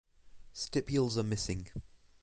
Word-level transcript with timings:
Stipules 0.55 1.15
are 1.17 1.21
missing. 1.21 1.67